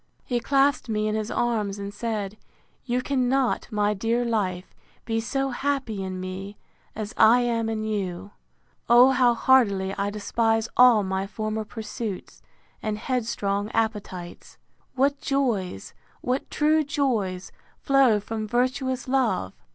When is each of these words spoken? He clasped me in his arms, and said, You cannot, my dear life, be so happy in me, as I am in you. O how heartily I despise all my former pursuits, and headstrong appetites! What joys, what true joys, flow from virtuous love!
He 0.25 0.39
clasped 0.39 0.89
me 0.89 1.07
in 1.07 1.13
his 1.13 1.29
arms, 1.29 1.77
and 1.77 1.93
said, 1.93 2.35
You 2.85 3.03
cannot, 3.03 3.67
my 3.71 3.93
dear 3.93 4.25
life, 4.25 4.73
be 5.05 5.19
so 5.19 5.51
happy 5.51 6.01
in 6.03 6.19
me, 6.19 6.57
as 6.95 7.13
I 7.17 7.41
am 7.41 7.69
in 7.69 7.83
you. 7.83 8.31
O 8.89 9.11
how 9.11 9.35
heartily 9.35 9.93
I 9.99 10.09
despise 10.09 10.67
all 10.75 11.03
my 11.03 11.27
former 11.27 11.63
pursuits, 11.65 12.41
and 12.81 12.97
headstrong 12.97 13.69
appetites! 13.75 14.57
What 14.95 15.21
joys, 15.21 15.93
what 16.21 16.49
true 16.49 16.83
joys, 16.83 17.51
flow 17.77 18.19
from 18.19 18.47
virtuous 18.47 19.07
love! 19.07 19.53